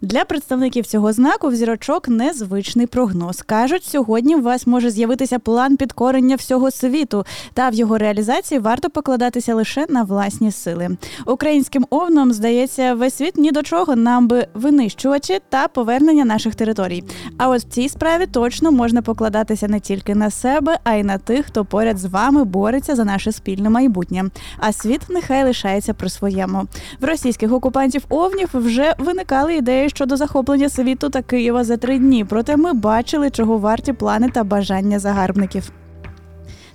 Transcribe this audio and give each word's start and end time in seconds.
для 0.00 0.24
представників 0.24 0.86
цього 0.86 1.12
знаку 1.12 1.48
в 1.48 1.54
зірочок 1.54 2.08
незвичний 2.08 2.86
прогноз. 2.86 3.42
кажуть, 3.42 3.84
сьогодні 3.84 4.36
у 4.36 4.42
вас 4.42 4.66
може 4.66 4.90
з'явитися 4.90 5.38
план 5.38 5.76
підкорення 5.76 6.36
всього 6.36 6.70
світу, 6.70 7.24
та 7.54 7.68
в 7.68 7.74
його 7.74 7.98
реалізації 7.98 8.58
варто 8.58 8.90
покладатися 8.90 9.54
лише 9.54 9.86
на 9.88 10.02
власні 10.02 10.52
сили. 10.52 10.96
Українським 11.26 11.86
овном 11.90 12.32
здається, 12.32 12.94
весь 12.94 13.14
світ 13.14 13.36
ні 13.36 13.50
до 13.50 13.62
чого 13.62 13.96
нам 13.96 14.28
би 14.28 14.46
винищувачі 14.54 15.40
та 15.48 15.68
повернення 15.68 16.24
наших 16.24 16.54
територій. 16.54 17.04
А 17.38 17.48
от 17.48 17.60
в 17.60 17.68
цій 17.68 17.88
справі 17.88 18.26
точно 18.26 18.72
можна 18.72 19.02
покладатися 19.02 19.68
не 19.68 19.80
тільки 19.80 20.14
на 20.14 20.30
себе, 20.30 20.78
а 20.84 20.94
й 20.94 21.02
на 21.02 21.18
тих, 21.18 21.46
хто 21.46 21.64
поряд 21.64 21.98
з 21.98 22.04
вами 22.04 22.44
бореться 22.44 22.94
за 22.94 23.04
наше 23.04 23.32
спільне 23.32 23.70
майбутнє. 23.70 24.24
А 24.58 24.72
світ 24.72 25.00
нехай 25.08 25.44
лишається 25.44 25.94
при 25.94 26.08
своєму. 26.08 26.66
В 27.00 27.04
російських 27.04 27.52
окупантів 27.52 28.04
овнів 28.08 28.48
вже 28.52 28.94
виникали 28.98 29.54
ідеї 29.56 29.87
щодо 29.88 30.16
захоплення 30.16 30.68
світу 30.68 31.10
та 31.10 31.22
Києва 31.22 31.64
за 31.64 31.76
три 31.76 31.98
дні. 31.98 32.24
Проте 32.24 32.56
ми 32.56 32.72
бачили, 32.72 33.30
чого 33.30 33.58
варті 33.58 33.92
плани 33.92 34.28
та 34.28 34.44
бажання 34.44 34.98
загарбників. 34.98 35.72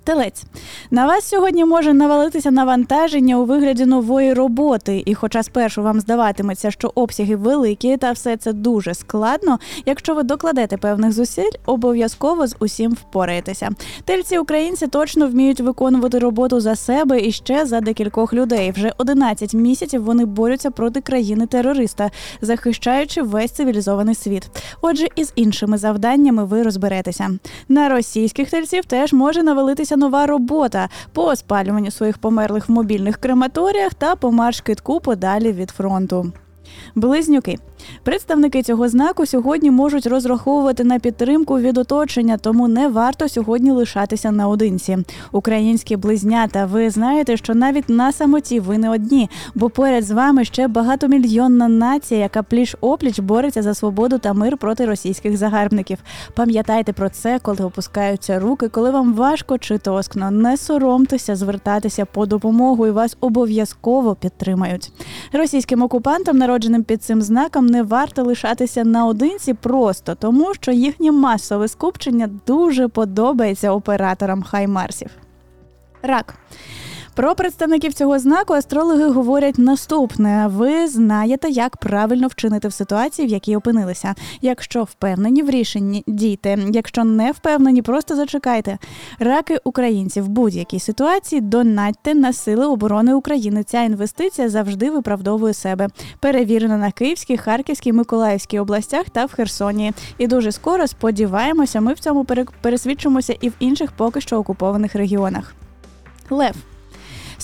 Телець 0.03 0.43
на 0.91 1.05
вас 1.07 1.27
сьогодні 1.27 1.66
може 1.66 1.93
навалитися 1.93 2.52
навантаження 2.52 3.39
у 3.39 3.45
вигляді 3.45 3.85
нової 3.85 4.34
роботи, 4.34 5.03
і, 5.05 5.13
хоча 5.13 5.44
спершу 5.44 5.84
вам 5.84 5.99
здаватиметься, 5.99 6.71
що 6.71 6.91
обсяги 6.95 7.35
великі, 7.35 7.98
та 7.98 8.11
все 8.11 8.38
це 8.38 8.53
дуже 8.53 8.94
складно. 8.94 9.59
Якщо 9.85 10.16
ви 10.16 10.23
докладете 10.23 10.77
певних 10.77 11.11
зусиль, 11.11 11.52
обов'язково 11.66 12.47
з 12.47 12.55
усім 12.59 12.91
впораєтеся. 12.91 13.70
Тельці 14.05 14.38
українці 14.38 14.88
точно 14.88 15.28
вміють 15.28 15.59
виконувати 15.59 16.19
роботу 16.19 16.59
за 16.59 16.75
себе 16.75 17.22
і 17.22 17.31
ще 17.31 17.66
за 17.66 17.81
декількох 17.81 18.33
людей. 18.33 18.72
Вже 18.72 18.94
11 18.97 19.53
місяців 19.53 20.03
вони 20.03 20.25
борються 20.25 20.72
проти 20.72 21.02
країни-терориста, 21.02 22.11
захищаючи 22.41 23.22
весь 23.22 23.52
цивілізований 23.52 24.16
світ. 24.16 24.50
Отже, 24.81 25.08
із 25.16 25.33
іншими 25.35 25.78
завданнями 25.78 26.45
ви 26.45 26.63
розберетеся. 26.63 27.30
На 27.69 27.89
російських 27.89 28.50
тельців 28.50 28.85
теж 28.85 29.13
може 29.13 29.44
навалитися 29.44 29.92
почалася 29.94 29.97
нова 29.97 30.25
робота 30.25 30.89
по 31.13 31.36
спалюванню 31.36 31.91
своїх 31.91 32.17
померлих 32.17 32.69
в 32.69 32.72
мобільних 32.72 33.17
крематоріях 33.17 33.94
та 33.94 34.16
по 34.16 34.31
марш 34.31 34.61
китку 34.61 35.00
подалі 35.00 35.52
від 35.52 35.69
фронту. 35.69 36.31
Близнюки 36.95 37.58
Представники 38.03 38.64
цього 38.64 38.89
знаку 38.89 39.25
сьогодні 39.25 39.72
можуть 39.72 40.08
розраховувати 40.08 40.83
на 40.83 41.00
підтримку 41.00 41.59
від 41.59 41.78
оточення, 41.78 42.38
тому 42.38 42.67
не 42.67 42.88
варто 42.88 43.30
сьогодні 43.30 43.72
лишатися 43.72 44.31
наодинці. 44.31 44.97
Українські 45.31 45.97
близнята, 45.97 46.66
ви 46.66 46.89
знаєте, 46.89 47.38
що 47.38 47.56
навіть 47.56 47.89
на 47.89 48.11
самоті 48.11 48.59
ви 48.59 48.78
не 48.78 48.89
одні, 48.89 49.30
бо 49.56 49.69
поряд 49.69 50.03
з 50.03 50.11
вами 50.11 50.45
ще 50.45 50.67
багатомільйонна 50.67 51.67
нація, 51.67 52.19
яка 52.19 52.44
пліч 52.44 52.75
опліч 52.81 53.19
бореться 53.19 53.61
за 53.61 53.73
свободу 53.73 54.17
та 54.17 54.34
мир 54.34 54.58
проти 54.58 54.86
російських 54.86 55.38
загарбників. 55.38 55.97
Пам'ятайте 56.36 56.94
про 56.94 57.09
це, 57.09 57.39
коли 57.41 57.66
опускаються 57.66 58.39
руки, 58.39 58.69
коли 58.69 58.91
вам 58.91 59.14
важко 59.14 59.58
чи 59.58 59.78
тоскно. 59.78 60.31
Не 60.31 60.58
соромтеся 60.58 61.36
звертатися 61.36 62.06
по 62.06 62.25
допомогу, 62.25 62.88
і 62.88 62.91
вас 62.91 63.17
обов'язково 63.22 64.16
підтримають. 64.16 64.91
Російським 65.34 65.81
окупантам, 65.81 66.38
народженим 66.54 66.84
під 66.84 67.04
цим 67.04 67.22
знаком, 67.22 67.66
не 67.66 67.84
варто 67.84 68.23
лишатися 68.23 68.84
наодинці 68.84 69.54
просто 69.54 70.16
тому, 70.16 70.54
що 70.54 70.72
їхнє 70.72 71.12
масове 71.12 71.68
скупчення 71.68 72.30
дуже 72.48 72.88
подобається 72.88 73.72
операторам 73.72 74.44
хаймарсів. 74.44 75.09
Рак 76.02 76.36
про 77.14 77.36
представників 77.36 77.94
цього 77.94 78.19
знаку 78.19 78.53
астрологи 78.53 79.08
говорять 79.08 79.57
наступне: 79.57 80.47
ви 80.47 80.88
знаєте, 80.88 81.50
як 81.50 81.78
правильно 81.78 82.28
вчинити 82.28 82.68
в 82.68 82.74
ситуації, 82.74 83.28
в 83.28 83.31
якій 83.31 83.56
опинилися. 83.56 84.16
Якщо 84.41 84.84
впевнені 84.84 85.44
в 85.44 85.50
рішенні, 85.50 86.03
дійте. 86.07 86.57
Якщо 86.72 87.03
не 87.03 87.31
впевнені, 87.31 87.81
просто 87.81 88.16
зачекайте. 88.16 88.78
Раки 89.19 89.59
українці 89.63 90.22
в 90.22 90.28
будь-якій 90.28 90.79
ситуації 90.79 91.41
донатьте 91.41 92.13
на 92.13 92.34
сили 92.34 92.66
оборони 92.66 93.13
України. 93.13 93.63
Ця 93.63 93.81
інвестиція 93.81 94.50
завжди 94.50 94.91
виправдовує 94.91 95.53
себе. 95.53 95.88
Перевірена 96.19 96.78
на 96.78 96.91
Київській, 96.91 97.38
Харківській, 97.38 97.94
Миколаївській 97.94 98.59
областях 98.59 99.09
та 99.09 99.25
в 99.25 99.34
Херсоні. 99.34 99.94
І 100.18 100.28
дуже 100.28 100.51
скоро 100.51 100.88
сподіваємося, 100.88 101.81
ми 101.81 101.94
в 101.94 102.00
цьому 102.00 102.25
пересвідчимося 102.62 103.35
і 103.41 103.50
в 103.50 103.53
інших 103.59 103.91
поки 103.91 104.22
що 104.22 104.38
окупованих 104.38 104.95
регіонах. 104.95 105.56
Лев 106.30 106.72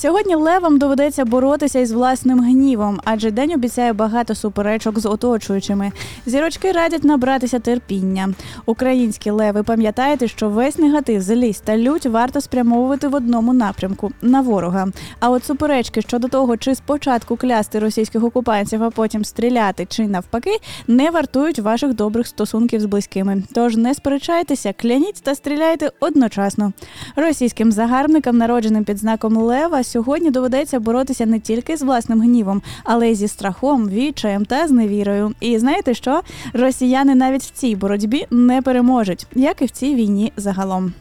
Сьогодні 0.02 0.36
левам 0.36 0.78
доведеться 0.78 1.26
боротися 1.26 1.80
із 1.80 1.92
власним 1.92 2.40
гнівом, 2.40 3.00
адже 3.04 3.32
день 3.32 3.52
обіцяє 3.54 3.94
багато 3.94 4.36
суперечок 4.36 5.00
з 5.00 5.06
оточуючими. 5.06 5.92
Зірочки 6.26 6.72
радять 6.72 7.04
набратися 7.04 7.60
терпіння. 7.60 8.34
Українські 8.66 9.30
леви, 9.30 9.64
пам'ятаєте, 9.64 10.28
що 10.28 10.50
весь 10.50 10.78
негатив, 10.78 11.22
злість 11.22 11.64
та 11.64 11.78
лють 11.78 12.06
варто 12.06 12.42
спрямовувати 12.42 13.08
в 13.08 13.16
одному 13.16 13.54
напрямку 13.54 14.12
на 14.22 14.42
ворога. 14.42 14.88
А 15.20 15.30
от 15.30 15.46
суперечки 15.46 16.02
щодо 16.02 16.28
того, 16.28 16.58
чи 16.58 16.76
спочатку 16.76 17.38
клясти 17.38 17.80
російських 17.80 18.24
окупантів, 18.24 18.84
а 18.84 18.90
потім 18.90 19.26
стріляти, 19.26 19.86
чи 19.90 20.08
навпаки, 20.08 20.58
не 20.88 21.12
вартують 21.12 21.60
ваших 21.60 21.94
добрих 21.94 22.28
стосунків 22.28 22.82
з 22.82 22.86
близькими. 22.86 23.44
Тож 23.54 23.78
не 23.78 23.94
сперечайтеся, 23.94 24.74
кляніть 24.74 25.24
та 25.24 25.36
стріляйте 25.36 25.92
одночасно. 26.00 26.74
Російським 27.16 27.72
загарбникам, 27.72 28.38
народженим 28.38 28.84
під 28.84 28.98
знаком 28.98 29.38
Лева 29.38 29.84
сьогодні 29.90 30.32
доведеться 30.32 30.80
боротися 30.80 31.26
не 31.26 31.40
тільки 31.40 31.78
з 31.78 31.82
власним 31.82 32.22
гнівом, 32.22 32.62
але 32.84 33.10
й 33.10 33.16
зі 33.16 33.28
страхом, 33.28 33.90
відчаєм 33.90 34.46
та 34.46 34.68
зневірою. 34.68 35.34
І 35.40 35.60
знаєте 35.60 35.94
що? 35.94 36.22
Росіяни 36.54 37.16
навіть 37.16 37.44
в 37.44 37.52
цій 37.52 37.76
боротьбі 37.76 38.26
не 38.32 38.62
переможуть, 38.62 39.28
як 39.36 39.62
і 39.62 39.66
в 39.66 39.70
цій 39.70 39.96
війні 39.96 40.34
загалом. 40.38 40.94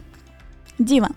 Діва. 0.79 1.09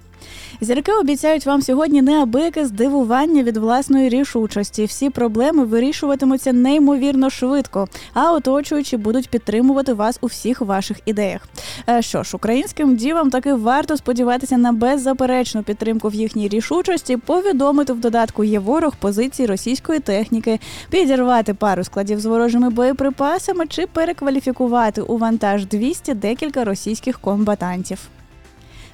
Зірки 0.60 0.92
обіцяють 0.92 1.46
вам 1.46 1.62
сьогодні 1.62 2.02
неабияке 2.02 2.66
здивування 2.66 3.42
від 3.42 3.56
власної 3.56 4.08
рішучості. 4.08 4.84
Всі 4.84 5.10
проблеми 5.10 5.64
вирішуватимуться 5.64 6.52
неймовірно 6.52 7.30
швидко, 7.30 7.88
а 8.14 8.32
оточуючі 8.32 8.96
будуть 8.96 9.28
підтримувати 9.28 9.92
вас 9.92 10.18
у 10.20 10.26
всіх 10.26 10.60
ваших 10.60 11.00
ідеях. 11.06 11.48
Е, 11.88 12.02
що 12.02 12.22
ж, 12.22 12.36
українським 12.36 12.96
дівам 12.96 13.30
таки 13.30 13.54
варто 13.54 13.96
сподіватися 13.96 14.56
на 14.56 14.72
беззаперечну 14.72 15.62
підтримку 15.62 16.08
в 16.08 16.14
їхній 16.14 16.48
рішучості, 16.48 17.16
повідомити 17.16 17.92
в 17.92 18.00
додатку 18.00 18.44
є 18.44 18.58
ворог 18.58 18.96
позиції 18.96 19.46
російської 19.46 20.00
техніки, 20.00 20.60
підірвати 20.90 21.54
пару 21.54 21.84
складів 21.84 22.20
з 22.20 22.26
ворожими 22.26 22.70
боєприпасами 22.70 23.66
чи 23.66 23.86
перекваліфікувати 23.86 25.02
у 25.02 25.18
вантаж 25.18 25.66
200 25.66 26.14
декілька 26.14 26.64
російських 26.64 27.18
комбатантів. 27.20 27.98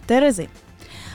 Терези 0.07 0.49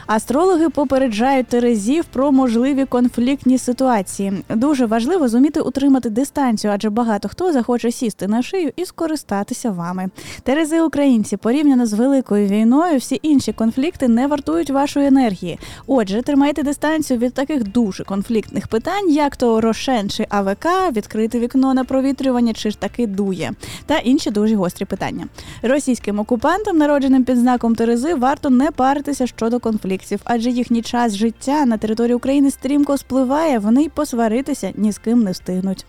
Астрологи 0.08 0.70
попереджають 0.70 1.48
терезів 1.48 2.06
про 2.06 2.32
можливі 2.32 2.86
конфліктні 2.86 3.58
ситуації. 3.58 4.44
Дуже 4.50 4.86
важливо 4.86 5.28
зуміти 5.28 5.62
утримати 5.62 6.10
дистанцію, 6.10 6.74
адже 6.74 6.90
багато 6.90 7.30
хто 7.30 7.54
захоче 7.54 7.92
сісти 7.92 8.28
на 8.28 8.42
шию 8.42 8.72
і 8.76 8.86
скористатися 8.86 9.72
вами. 9.72 10.10
Терези 10.44 10.82
українці 10.82 11.38
порівняно 11.38 11.86
з 11.86 11.94
великою 11.94 12.48
війною, 12.48 12.98
всі 12.98 13.20
інші 13.22 13.54
конфлікти 13.54 14.08
не 14.08 14.28
вартують 14.28 14.70
вашої 14.70 15.08
енергії. 15.08 15.60
Отже, 15.88 16.22
тримайте 16.22 16.64
дистанцію 16.64 17.20
від 17.20 17.34
таких 17.34 17.64
дуже 17.64 18.04
конфліктних 18.04 18.68
питань, 18.68 19.10
як 19.10 19.36
то 19.36 19.62
Рошен 19.62 20.10
чи 20.10 20.26
АВК, 20.30 20.68
відкрити 20.92 21.40
вікно 21.40 21.74
на 21.74 21.84
провітрювання, 21.84 22.54
чи 22.54 22.72
ж 22.72 22.80
таки 22.80 23.08
дує, 23.08 23.52
та 23.86 23.98
інші 23.98 24.32
дуже 24.32 24.56
гострі 24.56 24.86
питання. 24.86 25.28
Російським 25.62 26.20
окупантам, 26.20 26.78
народженим 26.78 27.24
під 27.24 27.38
знаком 27.38 27.76
Терези, 27.76 28.16
варто 28.16 28.50
не 28.50 28.72
паритися 28.72 29.28
щодо 29.28 29.60
конфлікту 29.60 29.93
конфліктів, 29.98 30.22
адже 30.24 30.50
їхній 30.50 30.82
час 30.82 31.16
життя 31.16 31.66
на 31.66 31.78
території 31.78 32.16
України 32.16 32.52
стрімко 32.52 32.98
спливає, 32.98 33.60
вони 33.60 33.84
й 33.84 33.90
посваритися 33.90 34.74
ні 34.76 34.92
з 34.92 34.98
ким 34.98 35.24
не 35.24 35.32
встигнуть. 35.32 35.86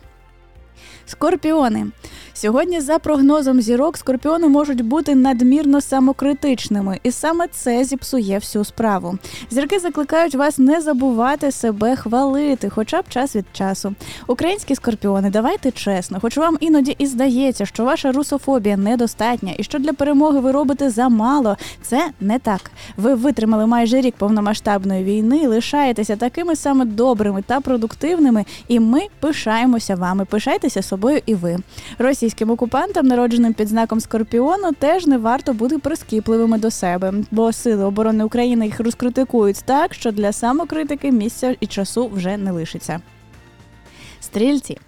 Скорпіони 1.06 1.87
сьогодні, 2.35 2.81
за 2.81 2.99
прогнозом 2.99 3.61
зірок, 3.61 3.97
скорпіони 3.97 4.49
можуть 4.49 4.85
бути 4.85 5.15
надмірно 5.15 5.81
самокритичними, 5.81 6.99
і 7.03 7.11
саме 7.11 7.49
це 7.49 7.85
зіпсує 7.85 8.38
всю 8.38 8.65
справу. 8.65 9.19
Зірки 9.50 9.79
закликають 9.79 10.35
вас 10.35 10.59
не 10.59 10.81
забувати 10.81 11.53
себе 11.53 11.97
хвалити, 11.97 12.71
хоча 12.71 13.03
б 13.03 13.09
час 13.09 13.37
від 13.37 13.44
часу. 13.53 13.94
Українські 14.26 14.75
скорпіони, 14.75 15.31
давайте 15.31 15.71
чесно, 15.71 16.21
хоч 16.21 16.37
вам 16.37 16.56
іноді 16.61 16.97
і 16.99 17.06
здається, 17.06 17.67
що 17.67 17.85
ваша 17.85 18.12
русофобія 18.12 18.77
недостатня 18.77 19.55
і 19.59 19.62
що 19.62 19.79
для 19.79 19.93
перемоги 19.93 20.41
ви 20.41 20.53
робите 20.53 20.91
замало. 20.91 21.56
Це 21.82 22.11
не 22.20 22.38
так. 22.38 22.70
Ви 22.97 23.15
витримали 23.15 23.67
майже 23.67 24.00
рік 24.00 24.15
повномасштабної 24.19 25.05
війни, 25.05 25.49
лишаєтеся 25.49 26.17
такими 26.17 26.56
саме 26.56 26.85
добрими 26.85 27.43
та 27.43 27.61
продуктивними, 27.61 28.44
і 28.69 28.81
ми 28.81 29.00
пишаємося 29.20 29.94
вами. 29.94 30.25
Пишайтеся 30.25 30.74
пишатися 30.75 30.82
собою 30.82 31.21
і 31.26 31.35
ви. 31.35 31.56
Російським 31.99 32.50
окупантам, 32.50 33.06
народженим 33.06 33.55
під 33.55 33.69
знаком 33.69 34.00
Скорпіону, 34.00 34.73
теж 34.73 35.06
не 35.06 35.19
варто 35.19 35.53
бути 35.53 35.79
прискіпливими 35.79 36.59
до 36.59 36.71
себе, 36.71 37.12
бо 37.31 37.53
сили 37.53 37.85
оборони 37.85 38.25
України 38.25 38.67
їх 38.67 38.81
розкритикують 38.81 39.62
так, 39.65 39.94
що 39.94 40.12
для 40.12 40.32
самокритики 40.32 41.12
місця 41.12 41.56
і 41.61 41.67
часу 41.67 42.09
вже 42.09 42.37
не 42.37 42.53
лишиться. 42.53 43.00
Стрільці. 44.21 44.79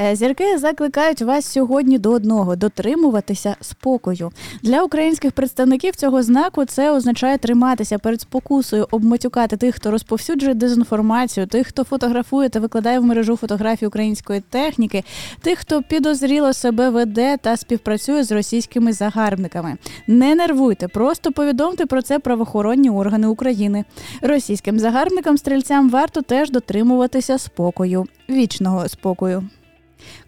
Е, 0.00 0.16
Зірки 0.16 0.58
закликають 0.58 1.22
вас 1.22 1.46
сьогодні 1.46 1.98
до 1.98 2.10
одного 2.10 2.56
дотримуватися 2.56 3.56
спокою. 3.60 4.32
Для 4.62 4.82
українських 4.82 5.32
представників 5.32 5.96
цього 5.96 6.22
знаку 6.22 6.64
це 6.64 6.90
означає 6.90 7.38
триматися 7.38 7.98
перед 7.98 8.20
спокусою, 8.20 8.88
обматюкати 8.90 9.56
тих, 9.56 9.74
хто 9.74 9.90
розповсюджує 9.90 10.54
дезінформацію, 10.54 11.46
тих, 11.46 11.66
хто 11.66 11.84
фотографує 11.84 12.48
та 12.48 12.60
викладає 12.60 12.98
в 12.98 13.04
мережу 13.04 13.36
фотографії 13.36 13.86
української 13.86 14.40
техніки, 14.40 15.04
тих, 15.40 15.58
хто 15.58 15.82
підозріло 15.82 16.52
себе 16.52 16.90
веде 16.90 17.36
та 17.36 17.56
співпрацює 17.56 18.24
з 18.24 18.32
російськими 18.32 18.92
загарбниками. 18.92 19.76
Не 20.06 20.34
нервуйте, 20.34 20.88
просто 20.88 21.32
повідомте 21.32 21.86
про 21.86 22.02
це 22.02 22.18
правоохоронні 22.18 22.90
органи 22.90 23.26
України. 23.26 23.84
Російським 24.22 24.78
загарбникам 24.78 25.38
стрільцям 25.38 25.90
варто 25.90 26.22
теж 26.22 26.50
дотримуватися 26.50 27.38
спокою, 27.38 28.06
вічного 28.28 28.88
спокою. 28.88 29.48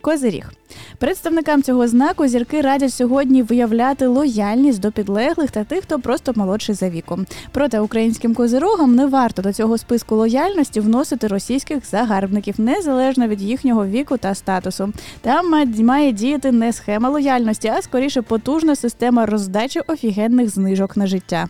Козиріг. 0.01 0.51
Представникам 0.99 1.63
цього 1.63 1.89
знаку 1.89 2.27
зірки 2.27 2.61
радять 2.61 2.95
сьогодні 2.95 3.43
виявляти 3.43 4.07
лояльність 4.07 4.81
до 4.81 4.93
підлеглих 4.93 5.51
та 5.51 5.65
тих, 5.65 5.83
хто 5.83 5.99
просто 5.99 6.33
молодший 6.37 6.75
за 6.75 6.91
віком. 6.91 7.27
Проте 7.53 7.81
українським 7.81 8.35
козирогам 8.35 8.95
не 8.95 9.07
варто 9.07 9.43
до 9.43 9.53
цього 9.53 9.79
списку 9.79 10.17
лояльності 10.17 10.81
вносити 10.81 11.27
російських 11.27 11.87
загарбників 11.87 12.61
незалежно 12.61 13.29
від 13.29 13.43
їхнього 13.43 13.87
віку 13.87 14.17
та 14.17 14.35
статусу. 14.35 14.93
Там 15.21 15.67
має 15.79 16.13
діяти 16.13 16.53
не 16.53 16.73
схема 16.73 17.09
лояльності, 17.09 17.69
а 17.69 17.83
скоріше 17.83 18.23
потужна 18.23 18.77
система 18.77 19.27
роздачі 19.27 19.81
офігенних 19.81 20.51
знижок 20.51 20.97
на 20.97 21.07
життя. 21.07 21.49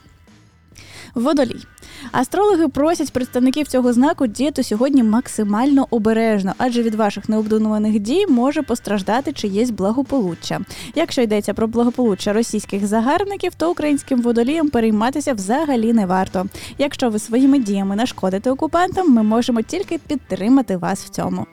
Водолій. 1.16 1.64
Астрологи 2.12 2.68
просять 2.68 3.12
представників 3.12 3.68
цього 3.68 3.92
знаку 3.92 4.26
діяти 4.26 4.62
сьогодні 4.62 5.02
максимально 5.02 5.86
обережно, 5.90 6.52
адже 6.58 6.82
від 6.82 6.94
ваших 6.94 7.28
необдумуваних 7.28 7.98
дій 7.98 8.26
може 8.26 8.62
постраждати 8.62 9.32
чиєсь 9.32 9.70
благополуччя. 9.70 10.60
Якщо 10.94 11.22
йдеться 11.22 11.54
про 11.54 11.66
благополуччя 11.66 12.32
російських 12.32 12.86
загарбників, 12.86 13.54
то 13.54 13.70
українським 13.70 14.22
водоліям 14.22 14.68
перейматися 14.68 15.34
взагалі 15.34 15.92
не 15.92 16.06
варто. 16.06 16.46
Якщо 16.78 17.10
ви 17.10 17.18
своїми 17.18 17.58
діями 17.58 17.96
нашкодите 17.96 18.50
окупантам, 18.50 19.12
ми 19.12 19.22
можемо 19.22 19.62
тільки 19.62 19.98
підтримати 19.98 20.76
вас 20.76 21.04
в 21.04 21.08
цьому. 21.08 21.46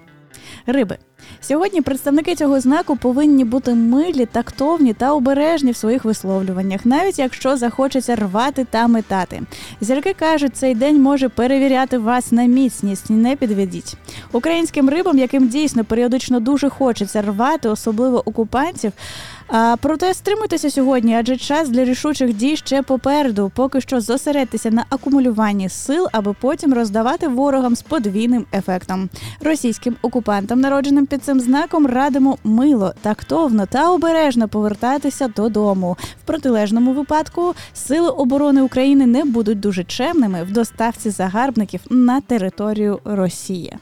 Риби. 0.65 0.97
Сьогодні 1.41 1.81
представники 1.81 2.35
цього 2.35 2.59
знаку 2.59 2.95
повинні 2.95 3.45
бути 3.45 3.73
милі, 3.73 4.25
тактовні 4.25 4.93
та 4.93 5.13
обережні 5.13 5.71
в 5.71 5.75
своїх 5.75 6.05
висловлюваннях, 6.05 6.85
навіть 6.85 7.19
якщо 7.19 7.57
захочеться 7.57 8.15
рвати 8.15 8.65
та 8.69 8.87
метати. 8.87 9.41
Зірки 9.81 10.13
кажуть, 10.13 10.57
цей 10.57 10.75
день 10.75 11.01
може 11.01 11.29
перевіряти 11.29 11.97
вас 11.97 12.31
на 12.31 12.45
міцність. 12.45 13.09
Не 13.09 13.35
підведіть. 13.35 13.95
Українським 14.31 14.89
рибам, 14.89 15.17
яким 15.17 15.47
дійсно 15.47 15.85
періодично 15.85 16.39
дуже 16.39 16.69
хочеться 16.69 17.21
рвати, 17.21 17.69
особливо 17.69 18.29
окупантів. 18.29 18.91
А, 19.55 19.75
проте 19.81 20.13
стримуйтеся 20.13 20.69
сьогодні, 20.69 21.15
адже 21.15 21.37
час 21.37 21.69
для 21.69 21.85
рішучих 21.85 22.33
дій 22.33 22.55
ще 22.55 22.81
попереду. 22.81 23.51
Поки 23.55 23.81
що 23.81 24.01
зосередьтеся 24.01 24.71
на 24.71 24.85
акумулюванні 24.89 25.69
сил, 25.69 26.07
аби 26.11 26.35
потім 26.41 26.73
роздавати 26.73 27.27
ворогам 27.27 27.75
з 27.75 27.81
подвійним 27.81 28.45
ефектом. 28.53 29.09
Російським 29.41 29.95
окупантам, 30.01 30.61
народженим 30.61 31.05
під 31.05 31.23
цим 31.23 31.39
знаком, 31.39 31.87
радимо 31.87 32.37
мило, 32.43 32.93
тактовно 33.01 33.65
та 33.65 33.91
обережно 33.91 34.47
повертатися 34.47 35.27
додому. 35.27 35.97
В 36.23 36.27
протилежному 36.27 36.93
випадку 36.93 37.55
сили 37.73 38.09
оборони 38.09 38.61
України 38.61 39.05
не 39.05 39.25
будуть 39.25 39.59
дуже 39.59 39.83
чемними 39.83 40.43
в 40.43 40.51
доставці 40.51 41.09
загарбників 41.09 41.81
на 41.89 42.21
територію 42.21 42.99
Росії. 43.05 43.73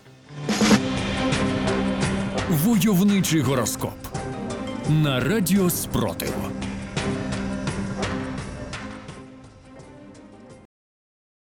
Войовничий 2.49 3.41
гороскоп. 3.41 4.20
На 4.89 5.19
радіо 5.19 5.69
Спротив. 5.69 6.50